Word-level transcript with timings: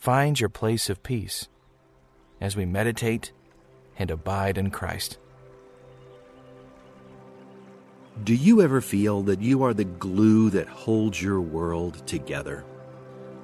find 0.00 0.40
your 0.40 0.48
place 0.48 0.88
of 0.88 1.02
peace 1.02 1.46
as 2.40 2.56
we 2.56 2.64
meditate 2.64 3.32
and 3.98 4.10
abide 4.10 4.56
in 4.56 4.70
Christ. 4.70 5.18
Do 8.24 8.34
you 8.34 8.62
ever 8.62 8.80
feel 8.80 9.22
that 9.24 9.42
you 9.42 9.62
are 9.62 9.74
the 9.74 9.84
glue 9.84 10.48
that 10.50 10.68
holds 10.68 11.20
your 11.20 11.42
world 11.42 12.06
together? 12.06 12.64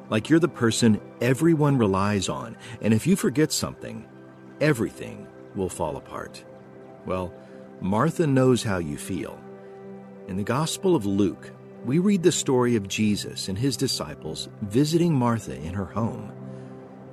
Like 0.09 0.31
you're 0.31 0.41
the 0.41 0.49
person 0.49 0.99
everyone 1.21 1.77
relies 1.77 2.31
on, 2.31 2.57
and 2.81 2.95
if 2.95 3.07
you 3.07 3.17
forget 3.17 3.53
something, 3.53 4.09
everything 4.59 5.27
will 5.55 5.69
fall 5.69 5.99
apart. 5.99 6.43
Well, 7.05 7.35
Martha 7.83 8.27
knows 8.27 8.63
how 8.63 8.79
you 8.79 8.97
feel. 8.97 9.39
In 10.27 10.39
the 10.39 10.43
Gospel 10.43 10.97
of 10.97 11.05
Luke, 11.05 11.53
we 11.85 11.99
read 11.99 12.23
the 12.23 12.33
story 12.33 12.77
of 12.77 12.89
Jesus 12.89 13.49
and 13.49 13.59
his 13.59 13.77
disciples 13.77 14.49
visiting 14.63 15.15
Martha 15.15 15.55
in 15.55 15.75
her 15.75 15.85
home. 15.85 16.33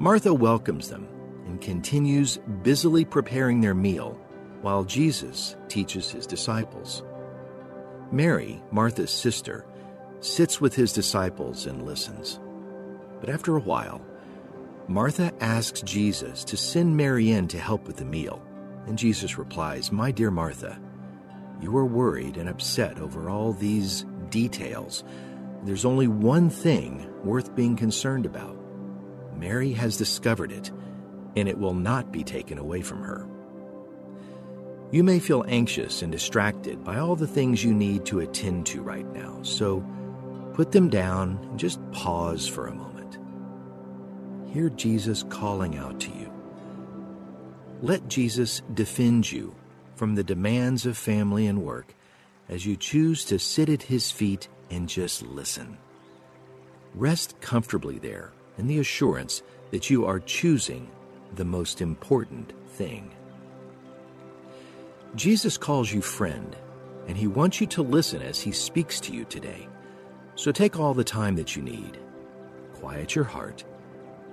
Martha 0.04 0.34
welcomes 0.34 0.90
them 0.90 1.08
and 1.46 1.62
continues 1.62 2.38
busily 2.62 3.06
preparing 3.06 3.62
their 3.62 3.74
meal 3.74 4.20
while 4.62 4.84
Jesus 4.84 5.56
teaches 5.70 6.12
his 6.12 6.28
disciples. 6.28 7.04
Mary, 8.12 8.62
Martha's 8.70 9.12
sister, 9.12 9.66
sits 10.20 10.60
with 10.60 10.76
his 10.76 10.92
disciples 10.92 11.68
and 11.68 11.86
listens. 11.86 12.42
But 13.22 13.30
after 13.30 13.56
a 13.56 13.62
while, 13.62 14.06
Martha 14.90 15.32
asks 15.40 15.82
Jesus 15.84 16.44
to 16.44 16.58
send 16.58 16.98
Mary 16.98 17.32
in 17.32 17.48
to 17.48 17.58
help 17.58 17.88
with 17.88 17.96
the 17.96 18.04
meal, 18.04 18.46
and 18.88 18.98
Jesus 18.98 19.38
replies, 19.38 19.90
My 19.90 20.12
dear 20.12 20.32
Martha, 20.32 20.82
you 21.62 21.78
are 21.78 21.86
worried 21.86 22.36
and 22.36 22.50
upset 22.50 23.00
over 23.00 23.30
all 23.30 23.54
these 23.54 24.06
details. 24.30 25.06
There's 25.64 25.86
only 25.86 26.10
one 26.10 26.50
thing 26.50 27.10
worth 27.24 27.56
being 27.56 27.78
concerned 27.78 28.26
about. 28.26 28.63
Mary 29.44 29.74
has 29.74 29.98
discovered 29.98 30.54
it, 30.54 30.72
and 31.36 31.50
it 31.50 31.58
will 31.58 31.74
not 31.74 32.14
be 32.14 32.24
taken 32.24 32.58
away 32.58 32.82
from 32.82 33.02
her. 33.02 33.28
You 34.90 35.04
may 35.04 35.20
feel 35.20 35.44
anxious 35.50 36.02
and 36.02 36.10
distracted 36.10 36.82
by 36.82 37.00
all 37.00 37.18
the 37.18 37.28
things 37.28 37.62
you 37.62 37.74
need 37.74 38.06
to 38.06 38.22
attend 38.22 38.68
to 38.68 38.82
right 38.82 39.06
now, 39.14 39.40
so 39.42 39.86
put 40.54 40.72
them 40.72 40.90
down 40.90 41.40
and 41.42 41.60
just 41.60 41.82
pause 41.92 42.48
for 42.48 42.68
a 42.68 42.74
moment. 42.74 43.18
Hear 44.54 44.70
Jesus 44.70 45.24
calling 45.24 45.78
out 45.78 46.00
to 46.00 46.10
you. 46.12 46.32
Let 47.82 48.08
Jesus 48.08 48.62
defend 48.74 49.30
you 49.30 49.54
from 49.96 50.16
the 50.16 50.24
demands 50.24 50.86
of 50.86 50.98
family 50.98 51.48
and 51.48 51.64
work 51.64 51.94
as 52.48 52.66
you 52.66 52.78
choose 52.78 53.26
to 53.26 53.38
sit 53.40 53.68
at 53.68 53.84
his 53.84 54.10
feet 54.10 54.48
and 54.70 54.88
just 54.88 55.22
listen. 55.22 55.78
Rest 56.96 57.42
comfortably 57.42 58.00
there 58.00 58.32
in 58.58 58.68
the 58.68 58.80
assurance 58.80 59.42
that 59.72 59.90
you 59.90 60.06
are 60.06 60.20
choosing 60.20 60.90
the 61.36 61.46
most 61.46 61.82
important 61.82 62.54
thing. 62.70 63.12
Jesus 65.16 65.58
calls 65.58 65.92
you 65.92 66.02
friend, 66.02 66.56
and 67.08 67.18
he 67.18 67.28
wants 67.28 67.62
you 67.62 67.68
to 67.68 67.82
listen 67.82 68.22
as 68.22 68.40
he 68.40 68.52
speaks 68.52 69.00
to 69.02 69.14
you 69.14 69.26
today. 69.26 69.68
So 70.36 70.52
take 70.52 70.80
all 70.80 70.94
the 70.94 71.04
time 71.04 71.36
that 71.36 71.56
you 71.56 71.62
need, 71.62 72.00
quiet 72.74 73.16
your 73.16 73.26
heart, 73.26 73.64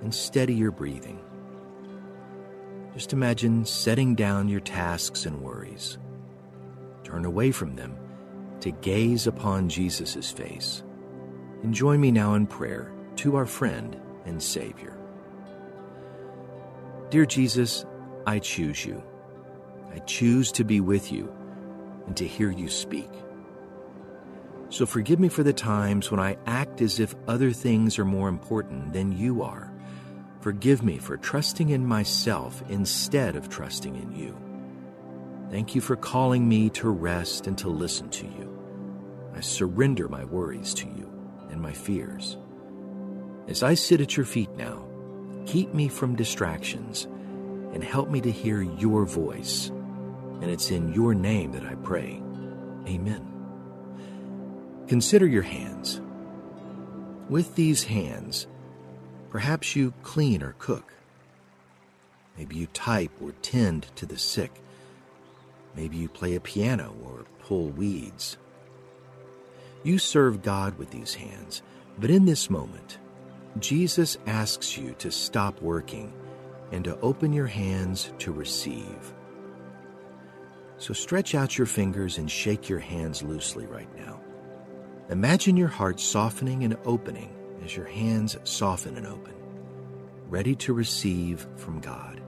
and 0.01 0.13
steady 0.13 0.53
your 0.53 0.71
breathing. 0.71 1.19
Just 2.93 3.13
imagine 3.13 3.65
setting 3.65 4.15
down 4.15 4.49
your 4.49 4.59
tasks 4.59 5.25
and 5.25 5.41
worries. 5.41 5.97
Turn 7.03 7.25
away 7.25 7.51
from 7.51 7.75
them 7.75 7.95
to 8.61 8.71
gaze 8.71 9.27
upon 9.27 9.69
Jesus' 9.69 10.31
face. 10.31 10.83
And 11.63 11.73
join 11.73 12.01
me 12.01 12.11
now 12.11 12.33
in 12.33 12.47
prayer 12.47 12.91
to 13.17 13.35
our 13.35 13.45
friend 13.45 13.99
and 14.25 14.41
Savior. 14.41 14.97
Dear 17.09 17.25
Jesus, 17.25 17.85
I 18.25 18.39
choose 18.39 18.85
you. 18.85 19.03
I 19.93 19.99
choose 19.99 20.51
to 20.53 20.63
be 20.63 20.79
with 20.79 21.11
you 21.11 21.33
and 22.07 22.15
to 22.17 22.27
hear 22.27 22.51
you 22.51 22.69
speak. 22.69 23.09
So 24.69 24.85
forgive 24.85 25.19
me 25.19 25.27
for 25.27 25.43
the 25.43 25.51
times 25.51 26.09
when 26.09 26.19
I 26.21 26.37
act 26.45 26.81
as 26.81 26.99
if 26.99 27.13
other 27.27 27.51
things 27.51 27.99
are 27.99 28.05
more 28.05 28.29
important 28.29 28.93
than 28.93 29.11
you 29.11 29.43
are. 29.43 29.73
Forgive 30.39 30.81
me 30.81 30.97
for 30.97 31.17
trusting 31.17 31.69
in 31.69 31.85
myself 31.85 32.63
instead 32.69 33.35
of 33.35 33.49
trusting 33.49 33.95
in 33.95 34.15
you. 34.15 34.37
Thank 35.51 35.75
you 35.75 35.81
for 35.81 35.97
calling 35.97 36.47
me 36.47 36.69
to 36.71 36.89
rest 36.89 37.47
and 37.47 37.57
to 37.57 37.67
listen 37.67 38.09
to 38.11 38.25
you. 38.25 38.47
I 39.35 39.41
surrender 39.41 40.07
my 40.07 40.23
worries 40.23 40.73
to 40.75 40.87
you 40.87 41.11
and 41.49 41.61
my 41.61 41.73
fears. 41.73 42.37
As 43.47 43.63
I 43.63 43.73
sit 43.73 44.01
at 44.01 44.15
your 44.15 44.25
feet 44.25 44.49
now, 44.55 44.85
keep 45.45 45.73
me 45.73 45.87
from 45.87 46.15
distractions 46.15 47.07
and 47.73 47.83
help 47.83 48.09
me 48.09 48.21
to 48.21 48.31
hear 48.31 48.61
your 48.61 49.05
voice. 49.05 49.69
And 50.41 50.49
it's 50.49 50.71
in 50.71 50.93
your 50.93 51.13
name 51.13 51.51
that 51.53 51.65
I 51.65 51.75
pray. 51.75 52.21
Amen. 52.87 53.27
Consider 54.87 55.27
your 55.27 55.43
hands. 55.43 56.01
With 57.29 57.55
these 57.55 57.83
hands, 57.83 58.47
perhaps 59.29 59.75
you 59.75 59.93
clean 60.03 60.43
or 60.43 60.55
cook. 60.59 60.93
Maybe 62.37 62.55
you 62.57 62.67
type 62.67 63.11
or 63.21 63.31
tend 63.41 63.87
to 63.95 64.05
the 64.05 64.17
sick. 64.17 64.51
Maybe 65.75 65.97
you 65.97 66.09
play 66.09 66.35
a 66.35 66.41
piano 66.41 66.95
or 67.05 67.25
pull 67.39 67.69
weeds. 67.69 68.37
You 69.83 69.97
serve 69.97 70.43
God 70.43 70.77
with 70.77 70.91
these 70.91 71.13
hands, 71.13 71.61
but 71.97 72.09
in 72.09 72.25
this 72.25 72.49
moment, 72.49 72.97
Jesus 73.59 74.17
asks 74.27 74.77
you 74.77 74.93
to 74.99 75.11
stop 75.11 75.61
working 75.61 76.13
and 76.71 76.83
to 76.85 76.97
open 77.01 77.33
your 77.33 77.47
hands 77.47 78.13
to 78.19 78.31
receive. 78.31 79.13
So 80.77 80.93
stretch 80.93 81.35
out 81.35 81.57
your 81.57 81.67
fingers 81.67 82.17
and 82.17 82.31
shake 82.31 82.69
your 82.69 82.79
hands 82.79 83.21
loosely 83.21 83.65
right 83.65 83.93
now. 83.97 84.21
Imagine 85.09 85.57
your 85.57 85.67
heart 85.67 85.99
softening 85.99 86.63
and 86.63 86.77
opening 86.85 87.35
as 87.63 87.75
your 87.75 87.85
hands 87.85 88.37
soften 88.45 88.95
and 88.95 89.05
open, 89.05 89.33
ready 90.29 90.55
to 90.55 90.73
receive 90.73 91.45
from 91.57 91.81
God. 91.81 92.20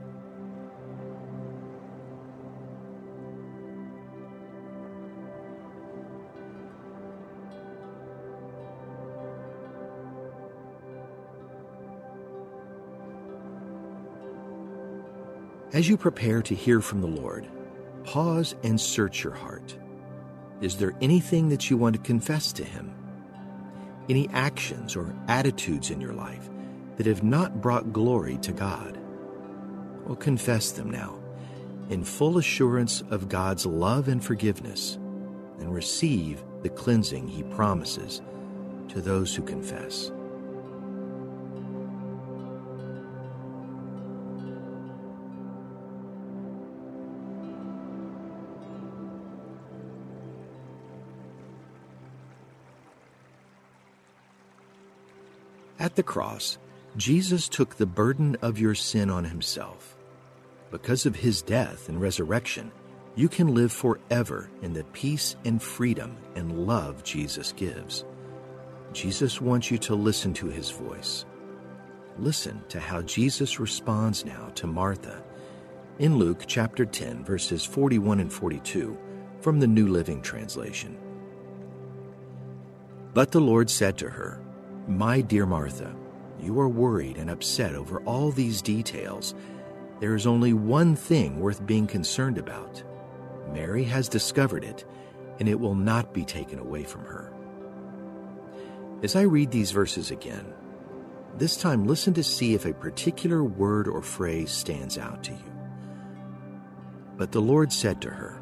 As 15.74 15.88
you 15.88 15.96
prepare 15.96 16.40
to 16.42 16.54
hear 16.54 16.80
from 16.80 17.00
the 17.00 17.08
Lord, 17.08 17.48
pause 18.04 18.54
and 18.62 18.80
search 18.80 19.24
your 19.24 19.32
heart. 19.32 19.76
Is 20.60 20.76
there 20.76 20.94
anything 21.00 21.48
that 21.48 21.68
you 21.68 21.76
want 21.76 21.96
to 21.96 22.02
confess 22.02 22.52
to 22.52 22.64
Him? 22.64 22.94
Any 24.08 24.28
actions 24.32 24.94
or 24.94 25.12
attitudes 25.26 25.90
in 25.90 26.00
your 26.00 26.12
life 26.12 26.48
that 26.96 27.06
have 27.06 27.24
not 27.24 27.60
brought 27.60 27.92
glory 27.92 28.38
to 28.42 28.52
God? 28.52 28.96
Well, 30.06 30.14
confess 30.14 30.70
them 30.70 30.92
now 30.92 31.18
in 31.90 32.04
full 32.04 32.38
assurance 32.38 33.02
of 33.10 33.28
God's 33.28 33.66
love 33.66 34.06
and 34.06 34.24
forgiveness 34.24 34.94
and 35.58 35.74
receive 35.74 36.44
the 36.62 36.68
cleansing 36.68 37.26
He 37.26 37.42
promises 37.42 38.22
to 38.90 39.00
those 39.00 39.34
who 39.34 39.42
confess. 39.42 40.12
At 55.84 55.96
the 55.96 56.02
cross, 56.02 56.56
Jesus 56.96 57.46
took 57.46 57.74
the 57.74 57.84
burden 57.84 58.38
of 58.40 58.58
your 58.58 58.74
sin 58.74 59.10
on 59.10 59.22
himself. 59.22 59.98
Because 60.70 61.04
of 61.04 61.14
his 61.14 61.42
death 61.42 61.90
and 61.90 62.00
resurrection, 62.00 62.72
you 63.16 63.28
can 63.28 63.54
live 63.54 63.70
forever 63.70 64.48
in 64.62 64.72
the 64.72 64.84
peace 64.94 65.36
and 65.44 65.62
freedom 65.62 66.16
and 66.36 66.66
love 66.66 67.04
Jesus 67.04 67.52
gives. 67.52 68.06
Jesus 68.94 69.42
wants 69.42 69.70
you 69.70 69.76
to 69.76 69.94
listen 69.94 70.32
to 70.32 70.46
his 70.46 70.70
voice. 70.70 71.26
listen 72.18 72.62
to 72.70 72.80
how 72.80 73.02
Jesus 73.02 73.60
responds 73.60 74.24
now 74.24 74.48
to 74.54 74.66
Martha 74.66 75.22
in 75.98 76.16
Luke 76.16 76.44
chapter 76.46 76.86
10, 76.86 77.24
verses 77.26 77.62
41 77.62 78.20
and 78.20 78.32
42 78.32 78.96
from 79.42 79.60
the 79.60 79.66
New 79.66 79.88
Living 79.88 80.22
Translation. 80.22 80.96
But 83.12 83.32
the 83.32 83.40
Lord 83.42 83.68
said 83.68 83.98
to 83.98 84.08
her, 84.08 84.43
My 84.86 85.22
dear 85.22 85.46
Martha, 85.46 85.94
you 86.38 86.60
are 86.60 86.68
worried 86.68 87.16
and 87.16 87.30
upset 87.30 87.74
over 87.74 88.00
all 88.00 88.30
these 88.30 88.60
details. 88.60 89.34
There 90.00 90.14
is 90.14 90.26
only 90.26 90.52
one 90.52 90.94
thing 90.94 91.40
worth 91.40 91.64
being 91.64 91.86
concerned 91.86 92.36
about. 92.36 92.82
Mary 93.50 93.84
has 93.84 94.10
discovered 94.10 94.62
it, 94.62 94.84
and 95.38 95.48
it 95.48 95.58
will 95.58 95.74
not 95.74 96.12
be 96.12 96.24
taken 96.24 96.58
away 96.58 96.84
from 96.84 97.02
her. 97.06 97.32
As 99.02 99.16
I 99.16 99.22
read 99.22 99.50
these 99.50 99.70
verses 99.70 100.10
again, 100.10 100.52
this 101.38 101.56
time 101.56 101.86
listen 101.86 102.12
to 102.14 102.22
see 102.22 102.54
if 102.54 102.66
a 102.66 102.74
particular 102.74 103.42
word 103.42 103.88
or 103.88 104.02
phrase 104.02 104.50
stands 104.50 104.98
out 104.98 105.24
to 105.24 105.32
you. 105.32 105.52
But 107.16 107.32
the 107.32 107.40
Lord 107.40 107.72
said 107.72 108.02
to 108.02 108.10
her, 108.10 108.38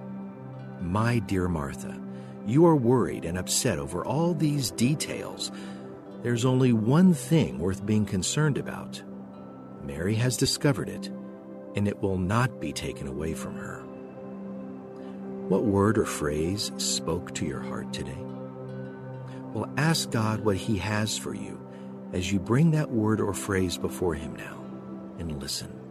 My 0.81 1.21
dear 1.21 1.49
Martha, 1.49 2.01
you 2.47 2.67
are 2.67 2.77
worried 2.77 3.25
and 3.25 3.39
upset 3.39 3.79
over 3.79 4.05
all 4.05 4.35
these 4.35 4.73
details. 4.73 5.53
There's 6.23 6.45
only 6.45 6.73
one 6.73 7.15
thing 7.15 7.59
worth 7.59 7.85
being 7.85 8.07
concerned 8.07 8.57
about. 8.57 9.03
Mary 9.83 10.15
has 10.15 10.37
discovered 10.37 10.89
it, 10.89 11.09
and 11.75 11.89
it 11.89 12.01
will 12.01 12.17
not 12.17 12.61
be 12.61 12.73
taken 12.73 13.09
away 13.09 13.35
from 13.35 13.57
her. 13.57 13.81
What 15.49 15.65
word 15.65 15.99
or 15.99 16.07
phrase 16.07 16.71
spoke 16.77 17.35
to 17.35 17.45
your 17.45 17.61
heart 17.61 17.93
today? 17.93 18.25
Well, 19.53 19.69
ask 19.77 20.11
God 20.13 20.45
what 20.45 20.57
He 20.57 20.79
has 20.79 21.19
for 21.19 21.35
you 21.35 21.61
as 22.13 22.31
you 22.33 22.39
bring 22.39 22.71
that 22.71 22.91
word 22.91 23.21
or 23.21 23.35
phrase 23.35 23.77
before 23.77 24.15
Him 24.15 24.37
now 24.37 24.65
and 25.19 25.43
listen. 25.43 25.82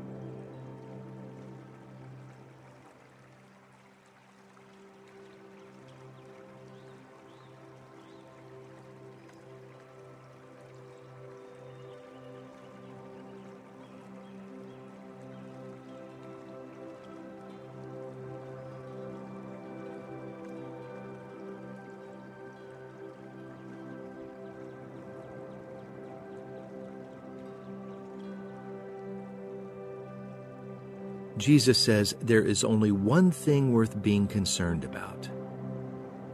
Jesus 31.41 31.79
says 31.79 32.15
there 32.21 32.43
is 32.43 32.63
only 32.63 32.91
one 32.91 33.31
thing 33.31 33.73
worth 33.73 33.99
being 33.99 34.27
concerned 34.27 34.83
about. 34.83 35.27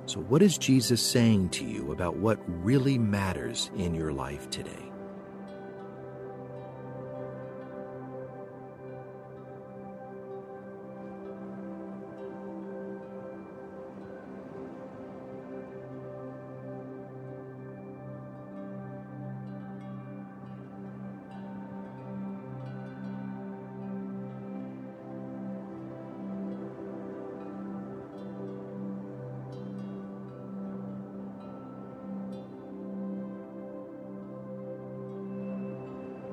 So, 0.06 0.19
what 0.19 0.42
is 0.42 0.57
Jesus 0.57 1.01
saying 1.01 1.50
to 1.51 1.65
you 1.65 1.94
about 1.94 2.18
what 2.18 2.39
really 2.45 2.98
matters 2.98 3.71
in 3.77 3.95
your 3.95 4.12
life 4.12 4.50
today? 4.50 4.87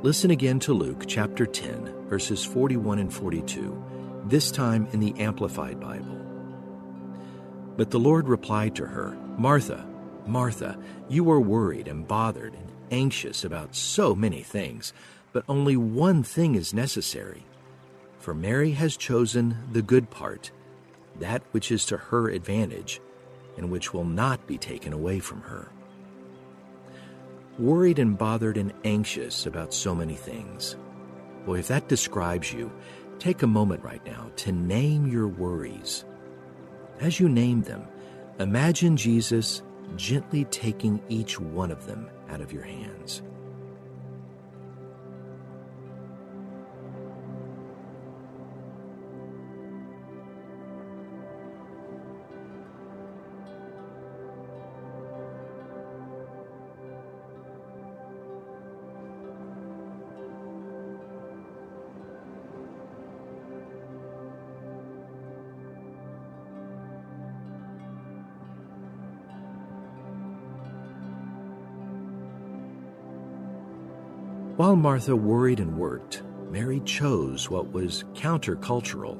Listen 0.04 0.30
again 0.30 0.58
to 0.58 0.74
Luke 0.74 1.04
chapter 1.06 1.46
10, 1.46 2.08
verses 2.10 2.44
41 2.44 2.98
and 2.98 3.10
42, 3.10 4.22
this 4.26 4.50
time 4.50 4.86
in 4.92 5.00
the 5.00 5.18
Amplified 5.18 5.80
Bible. 5.80 6.20
But 7.78 7.90
the 7.90 7.98
Lord 7.98 8.28
replied 8.28 8.76
to 8.76 8.84
her, 8.84 9.16
Martha, 9.38 9.88
Martha, 10.26 10.78
you 11.08 11.30
are 11.30 11.40
worried 11.40 11.88
and 11.88 12.06
bothered 12.06 12.52
and 12.52 12.70
anxious 12.90 13.44
about 13.44 13.74
so 13.74 14.14
many 14.14 14.42
things, 14.42 14.92
but 15.32 15.46
only 15.48 15.74
one 15.74 16.22
thing 16.22 16.54
is 16.54 16.74
necessary. 16.74 17.46
For 18.18 18.34
Mary 18.34 18.72
has 18.72 18.98
chosen 18.98 19.56
the 19.72 19.80
good 19.80 20.10
part, 20.10 20.50
that 21.18 21.42
which 21.52 21.72
is 21.72 21.86
to 21.86 21.96
her 21.96 22.28
advantage, 22.28 23.00
and 23.56 23.70
which 23.70 23.94
will 23.94 24.04
not 24.04 24.46
be 24.46 24.58
taken 24.58 24.92
away 24.92 25.18
from 25.18 25.40
her 25.40 25.70
worried 27.58 27.98
and 27.98 28.18
bothered 28.18 28.56
and 28.56 28.72
anxious 28.84 29.46
about 29.46 29.72
so 29.72 29.94
many 29.94 30.14
things. 30.14 30.76
Boy, 31.46 31.58
if 31.58 31.68
that 31.68 31.88
describes 31.88 32.52
you, 32.52 32.72
take 33.18 33.42
a 33.42 33.46
moment 33.46 33.82
right 33.84 34.04
now 34.06 34.30
to 34.36 34.52
name 34.52 35.06
your 35.06 35.28
worries. 35.28 36.04
As 37.00 37.20
you 37.20 37.28
name 37.28 37.62
them, 37.62 37.86
imagine 38.38 38.96
Jesus 38.96 39.62
gently 39.96 40.44
taking 40.46 41.02
each 41.08 41.38
one 41.38 41.70
of 41.70 41.86
them 41.86 42.08
out 42.30 42.40
of 42.40 42.52
your 42.52 42.62
hands. 42.62 43.22
While 74.56 74.76
Martha 74.76 75.16
worried 75.16 75.58
and 75.58 75.76
worked, 75.76 76.22
Mary 76.48 76.78
chose 76.84 77.50
what 77.50 77.72
was 77.72 78.04
countercultural. 78.14 79.18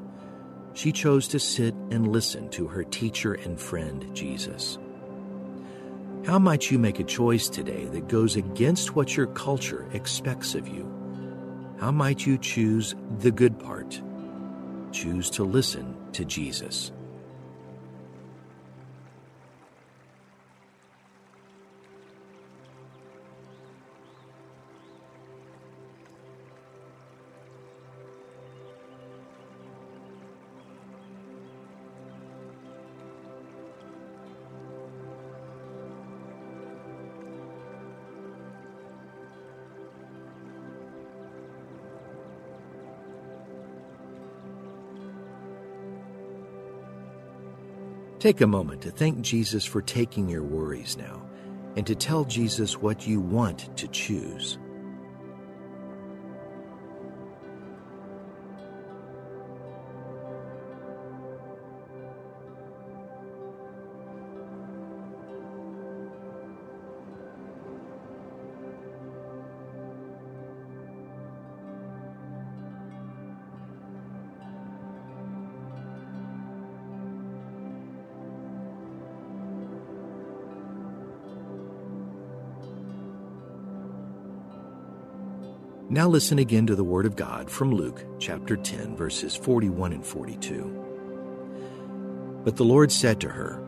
She 0.75 0.93
chose 0.93 1.27
to 1.29 1.41
sit 1.41 1.75
and 1.91 2.13
listen 2.13 2.49
to 2.51 2.69
her 2.69 2.85
teacher 2.85 3.35
and 3.35 3.61
friend, 3.61 4.15
Jesus. 4.15 4.79
How 6.25 6.39
might 6.39 6.71
you 6.71 6.79
make 6.79 7.01
a 7.01 7.05
choice 7.05 7.49
today 7.49 7.87
that 7.87 8.07
goes 8.07 8.37
against 8.37 8.95
what 8.95 9.17
your 9.17 9.27
culture 9.27 9.89
expects 9.93 10.55
of 10.55 10.69
you? 10.69 10.89
How 11.81 11.91
might 11.91 12.25
you 12.25 12.39
choose 12.39 12.95
the 13.19 13.33
good 13.33 13.59
part? 13.59 14.01
Choose 14.93 15.31
to 15.31 15.43
listen 15.43 15.97
to 16.13 16.25
Jesus. 16.25 16.93
Take 48.25 48.41
a 48.41 48.47
moment 48.47 48.81
to 48.81 48.91
thank 48.91 49.21
Jesus 49.21 49.67
for 49.67 49.83
taking 49.83 50.31
your 50.31 50.43
worries 50.43 50.97
now 50.97 51.21
and 51.77 51.87
to 51.87 51.95
tell 51.95 52.25
Jesus 52.25 52.81
what 52.81 53.07
you 53.07 53.21
want 53.21 53.77
to 53.77 53.87
choose. 53.89 54.57
Now 85.95 86.09
listen 86.09 86.41
again 86.41 86.67
to 86.67 86.75
the 86.75 86.83
Word 86.83 87.07
of 87.07 87.15
God 87.15 87.49
from 87.49 87.73
Luke 87.73 88.05
chapter 88.19 88.57
10, 88.57 88.97
verses 88.97 89.37
41 89.37 89.93
and 89.93 90.05
42. 90.05 92.41
But 92.43 92.57
the 92.57 92.65
Lord 92.65 92.91
said 92.91 93.21
to 93.21 93.29
her, 93.29 93.61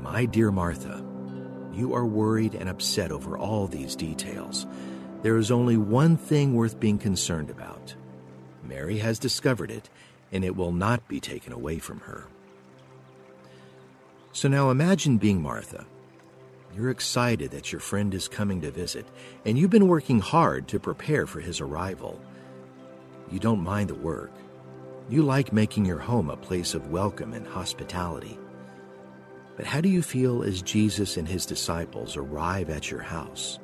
My 0.00 0.24
dear 0.24 0.50
Martha, 0.50 1.04
you 1.74 1.92
are 1.92 2.06
worried 2.06 2.54
and 2.54 2.70
upset 2.70 3.12
over 3.12 3.36
all 3.36 3.66
these 3.66 3.94
details. 3.94 4.66
There 5.20 5.36
is 5.36 5.50
only 5.50 5.76
one 5.76 6.16
thing 6.16 6.54
worth 6.54 6.80
being 6.80 6.96
concerned 6.96 7.50
about. 7.50 7.94
Mary 8.64 8.96
has 9.00 9.18
discovered 9.18 9.70
it, 9.70 9.90
and 10.32 10.46
it 10.46 10.56
will 10.56 10.72
not 10.72 11.06
be 11.08 11.20
taken 11.20 11.52
away 11.52 11.78
from 11.78 12.00
her. 12.00 12.24
So 14.32 14.48
now 14.48 14.70
imagine 14.70 15.18
being 15.18 15.42
Martha. 15.42 15.84
You're 16.76 16.90
excited 16.90 17.52
that 17.52 17.72
your 17.72 17.80
friend 17.80 18.12
is 18.12 18.28
coming 18.28 18.60
to 18.60 18.70
visit, 18.70 19.06
and 19.46 19.56
you've 19.56 19.70
been 19.70 19.88
working 19.88 20.20
hard 20.20 20.68
to 20.68 20.78
prepare 20.78 21.26
for 21.26 21.40
his 21.40 21.58
arrival. 21.58 22.20
You 23.30 23.38
don't 23.38 23.64
mind 23.64 23.88
the 23.88 23.94
work. 23.94 24.30
You 25.08 25.22
like 25.22 25.54
making 25.54 25.86
your 25.86 25.98
home 25.98 26.28
a 26.28 26.36
place 26.36 26.74
of 26.74 26.90
welcome 26.90 27.32
and 27.32 27.46
hospitality. 27.46 28.38
But 29.56 29.64
how 29.64 29.80
do 29.80 29.88
you 29.88 30.02
feel 30.02 30.42
as 30.42 30.60
Jesus 30.60 31.16
and 31.16 31.26
his 31.26 31.46
disciples 31.46 32.14
arrive 32.14 32.68
at 32.68 32.90
your 32.90 33.00
house? 33.00 33.58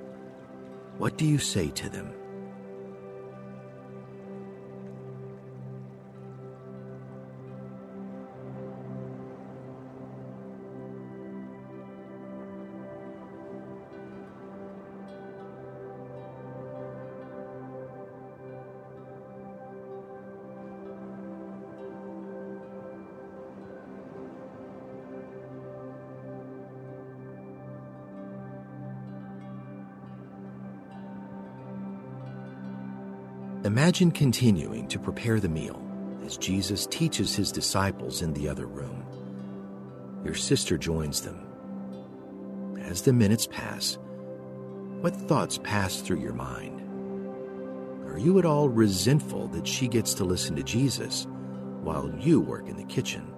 What 0.97 1.19
do 1.19 1.27
you 1.27 1.37
say 1.39 1.69
to 1.69 1.91
them? 1.91 2.15
Imagine 33.73 34.11
continuing 34.11 34.87
to 34.89 34.99
prepare 34.99 35.41
the 35.41 35.49
meal 35.49 35.83
as 36.27 36.37
Jesus 36.37 36.87
teaches 36.87 37.35
his 37.35 37.51
disciples 37.51 38.21
in 38.21 38.35
the 38.35 38.47
other 38.47 38.67
room. 38.67 39.03
Your 40.27 40.35
sister 40.35 40.77
joins 40.77 41.23
them. 41.23 41.47
As 42.83 43.01
the 43.01 43.15
minutes 43.15 43.47
pass, 43.47 43.97
what 45.01 45.17
thoughts 45.17 45.57
pass 45.57 46.03
through 46.03 46.21
your 46.21 46.35
mind? 46.35 46.83
Are 48.11 48.19
you 48.19 48.39
at 48.39 48.45
all 48.45 48.69
resentful 48.69 49.49
that 49.49 49.67
she 49.67 49.89
gets 49.89 50.13
to 50.15 50.25
listen 50.25 50.55
to 50.57 50.63
Jesus 50.63 51.27
while 51.81 52.13
you 52.19 52.43
work 52.43 52.69
in 52.69 52.77
the 52.77 52.85
kitchen? 52.85 53.33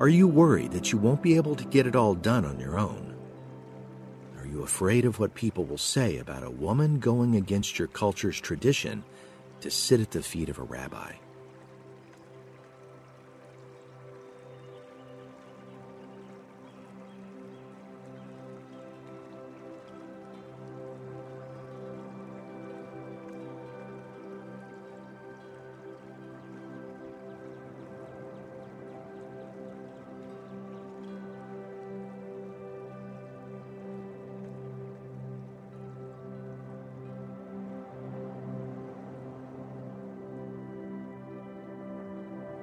Are 0.00 0.08
you 0.08 0.26
worried 0.26 0.72
that 0.72 0.90
you 0.90 0.98
won't 0.98 1.22
be 1.22 1.36
able 1.36 1.54
to 1.54 1.64
get 1.66 1.86
it 1.86 1.94
all 1.94 2.16
done 2.16 2.44
on 2.44 2.58
your 2.58 2.80
own? 2.80 3.07
You 4.58 4.64
afraid 4.64 5.04
of 5.04 5.20
what 5.20 5.36
people 5.36 5.62
will 5.62 5.78
say 5.78 6.18
about 6.18 6.42
a 6.42 6.50
woman 6.50 6.98
going 6.98 7.36
against 7.36 7.78
your 7.78 7.86
culture's 7.86 8.40
tradition 8.40 9.04
to 9.60 9.70
sit 9.70 10.00
at 10.00 10.10
the 10.10 10.20
feet 10.20 10.48
of 10.48 10.58
a 10.58 10.64
rabbi? 10.64 11.12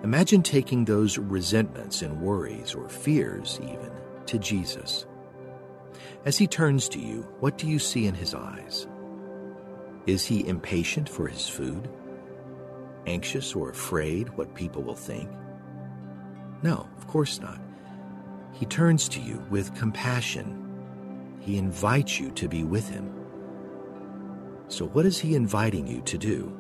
Imagine 0.06 0.44
taking 0.44 0.86
those 0.86 1.18
resentments 1.18 2.04
and 2.04 2.22
worries 2.22 2.76
or 2.76 2.88
fears, 2.88 3.60
even, 3.64 3.90
to 4.28 4.38
Jesus. 4.38 5.08
As 6.26 6.38
he 6.38 6.46
turns 6.46 6.88
to 6.90 7.00
you, 7.00 7.24
what 7.40 7.58
do 7.58 7.66
you 7.68 7.80
see 7.80 8.06
in 8.06 8.14
his 8.14 8.36
eyes? 8.36 8.86
Is 10.06 10.24
he 10.24 10.48
impatient 10.48 11.10
for 11.10 11.28
his 11.28 11.50
food? 11.50 11.90
Anxious 13.08 13.56
or 13.56 13.72
afraid 13.72 14.30
what 14.38 14.54
people 14.54 14.84
will 14.84 14.94
think? 14.94 15.28
No, 16.62 16.88
of 16.98 17.08
course 17.08 17.42
not. 17.42 17.60
He 18.54 18.68
turns 18.68 19.10
to 19.10 19.20
you 19.20 19.44
with 19.50 19.74
compassion. 19.74 21.36
He 21.40 21.58
invites 21.58 22.20
you 22.20 22.30
to 22.34 22.48
be 22.48 22.64
with 22.64 22.88
him. 22.88 23.12
So, 24.68 24.86
what 24.86 25.08
is 25.08 25.18
he 25.18 25.34
inviting 25.34 25.88
you 25.88 26.02
to 26.02 26.18
do? 26.20 26.56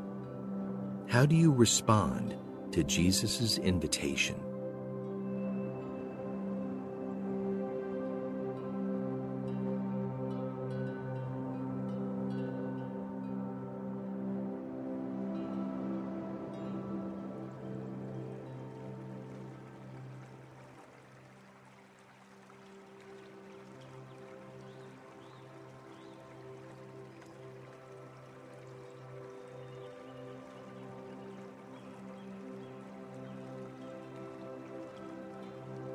How 1.07 1.27
do 1.27 1.35
you 1.35 1.51
respond 1.51 2.35
to 2.71 2.83
Jesus' 2.83 3.57
invitation. 3.59 4.44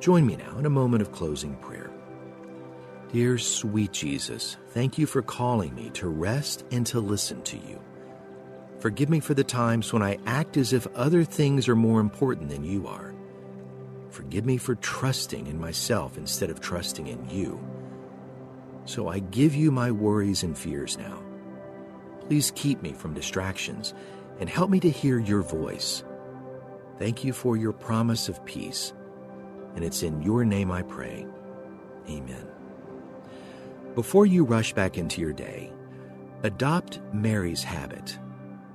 Join 0.01 0.25
me 0.25 0.35
now 0.35 0.57
in 0.57 0.65
a 0.65 0.69
moment 0.69 1.03
of 1.03 1.11
closing 1.11 1.55
prayer. 1.57 1.91
Dear 3.13 3.37
sweet 3.37 3.91
Jesus, 3.91 4.57
thank 4.69 4.97
you 4.97 5.05
for 5.05 5.21
calling 5.21 5.75
me 5.75 5.91
to 5.91 6.09
rest 6.09 6.65
and 6.71 6.87
to 6.87 6.99
listen 6.99 7.43
to 7.43 7.57
you. 7.57 7.79
Forgive 8.79 9.11
me 9.11 9.19
for 9.19 9.35
the 9.35 9.43
times 9.43 9.93
when 9.93 10.01
I 10.01 10.17
act 10.25 10.57
as 10.57 10.73
if 10.73 10.87
other 10.95 11.23
things 11.23 11.69
are 11.69 11.75
more 11.75 11.99
important 11.99 12.49
than 12.49 12.63
you 12.63 12.87
are. 12.87 13.13
Forgive 14.09 14.43
me 14.43 14.57
for 14.57 14.73
trusting 14.73 15.45
in 15.45 15.59
myself 15.59 16.17
instead 16.17 16.49
of 16.49 16.59
trusting 16.59 17.05
in 17.05 17.29
you. 17.29 17.63
So 18.85 19.07
I 19.07 19.19
give 19.19 19.53
you 19.53 19.69
my 19.69 19.91
worries 19.91 20.41
and 20.41 20.57
fears 20.57 20.97
now. 20.97 21.21
Please 22.21 22.51
keep 22.55 22.81
me 22.81 22.93
from 22.93 23.13
distractions 23.13 23.93
and 24.39 24.49
help 24.49 24.71
me 24.71 24.79
to 24.79 24.89
hear 24.89 25.19
your 25.19 25.43
voice. 25.43 26.03
Thank 26.97 27.23
you 27.23 27.33
for 27.33 27.55
your 27.55 27.71
promise 27.71 28.29
of 28.29 28.43
peace 28.45 28.93
and 29.75 29.83
it's 29.83 30.03
in 30.03 30.21
your 30.21 30.45
name 30.45 30.71
I 30.71 30.81
pray. 30.81 31.25
Amen. 32.09 32.47
Before 33.95 34.25
you 34.25 34.43
rush 34.43 34.73
back 34.73 34.97
into 34.97 35.21
your 35.21 35.33
day, 35.33 35.71
adopt 36.43 36.99
Mary's 37.13 37.63
habit 37.63 38.17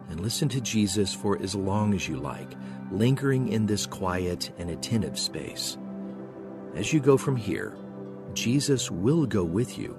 and 0.08 0.20
listen 0.20 0.48
to 0.50 0.60
Jesus 0.60 1.14
for 1.14 1.40
as 1.42 1.54
long 1.54 1.94
as 1.94 2.06
you 2.06 2.16
like, 2.16 2.52
lingering 2.90 3.48
in 3.48 3.66
this 3.66 3.86
quiet 3.86 4.50
and 4.58 4.70
attentive 4.70 5.18
space. 5.18 5.76
As 6.74 6.92
you 6.92 7.00
go 7.00 7.16
from 7.16 7.36
here, 7.36 7.76
Jesus 8.34 8.90
will 8.90 9.26
go 9.26 9.42
with 9.42 9.78
you. 9.78 9.96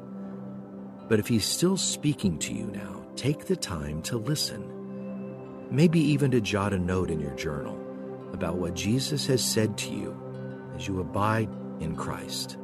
But 1.10 1.20
if 1.20 1.28
he's 1.28 1.46
still 1.46 1.78
speaking 1.78 2.38
to 2.40 2.54
you 2.54 2.68
now, 2.68 3.04
take 3.16 3.46
the 3.46 3.56
time 3.56 4.02
to 4.04 4.18
listen. 4.18 4.74
Maybe 5.72 6.00
even 6.00 6.32
to 6.32 6.42
jot 6.42 6.74
a 6.74 6.80
note 6.80 7.10
in 7.10 7.20
your 7.20 7.36
journal 7.36 7.76
about 8.34 8.58
what 8.58 8.76
Jesus 8.76 9.26
has 9.28 9.44
said 9.44 9.78
to 9.80 9.92
you 9.92 10.27
as 10.78 10.88
you 10.88 11.00
abide 11.00 11.50
in 11.80 11.96
Christ. 11.96 12.58